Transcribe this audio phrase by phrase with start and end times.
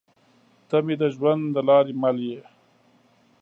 [0.69, 2.39] تۀ مې د ژوند د لارې مل يې